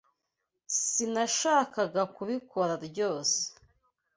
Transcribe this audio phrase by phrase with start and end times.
[0.81, 3.39] Sinashakaga kubikora ryose